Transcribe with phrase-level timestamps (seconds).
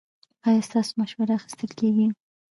[0.47, 2.07] ایا ستاسو مشوره اخیستل کیږي؟